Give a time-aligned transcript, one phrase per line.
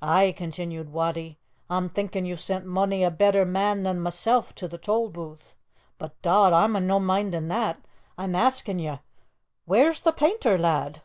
[0.00, 1.38] "Ay," continued Wattie,
[1.68, 5.54] "a'm thinkin' you've sent mony a better man than mysel' to the tolbooth.
[5.98, 6.54] But, dod!
[6.54, 7.84] a'm no mindin' that.
[8.16, 9.00] A'm asking ye,
[9.68, 11.02] _whaur's the painter lad?